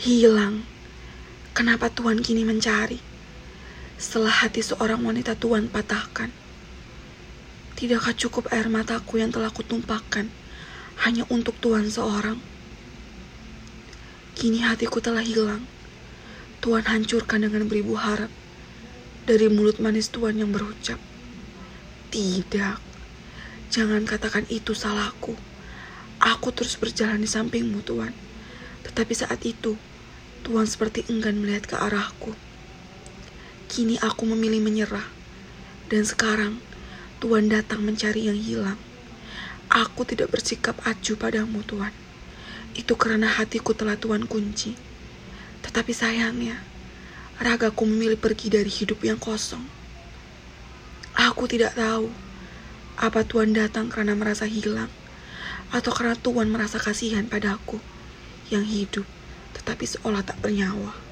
[0.00, 0.64] Hilang.
[1.52, 2.96] Kenapa Tuhan kini mencari?
[4.00, 6.32] Setelah hati seorang wanita Tuhan patahkan.
[7.76, 10.32] Tidakkah cukup air mataku yang telah kutumpahkan
[11.04, 12.40] hanya untuk Tuhan seorang?
[14.40, 15.68] Kini hatiku telah hilang.
[16.64, 18.32] Tuhan hancurkan dengan beribu harap
[19.28, 20.96] dari mulut manis Tuhan yang berucap.
[22.08, 22.76] Tidak,
[23.68, 25.36] jangan katakan itu salahku.
[26.24, 28.16] Aku terus berjalan di sampingmu Tuhan.
[28.80, 29.76] Tetapi saat itu,
[30.40, 32.32] Tuhan seperti enggan melihat ke arahku.
[33.70, 35.04] Kini aku memilih menyerah.
[35.90, 36.58] Dan sekarang,
[37.20, 38.78] Tuhan datang mencari yang hilang.
[39.70, 41.92] Aku tidak bersikap acuh padamu, Tuhan.
[42.74, 44.74] Itu karena hatiku telah Tuhan kunci.
[45.62, 46.58] Tetapi sayangnya,
[47.38, 49.62] ragaku memilih pergi dari hidup yang kosong.
[51.14, 52.08] Aku tidak tahu
[53.00, 54.92] apa Tuhan datang karena merasa hilang
[55.70, 57.80] atau karena Tuhan merasa kasihan padaku
[58.50, 59.06] yang hidup
[59.54, 61.09] tetapi seolah tak bernyawa.